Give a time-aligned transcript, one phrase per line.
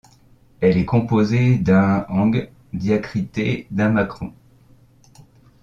[0.61, 4.33] Elle est composée d’un eng diacrité d’un macron.